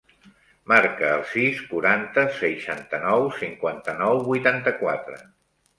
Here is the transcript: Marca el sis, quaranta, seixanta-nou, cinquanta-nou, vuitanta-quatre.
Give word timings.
Marca 0.71 1.11
el 1.17 1.21
sis, 1.33 1.61
quaranta, 1.73 2.25
seixanta-nou, 2.41 3.29
cinquanta-nou, 3.45 4.25
vuitanta-quatre. 4.33 5.25